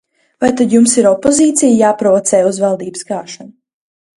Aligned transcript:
Vai 0.43 0.47
tad 0.61 0.71
jums 0.75 0.95
ir 1.01 1.09
opozīcija 1.09 1.77
jāprovocē 1.83 2.41
uz 2.53 2.61
valdības 2.67 3.07
gāšanu? 3.13 3.53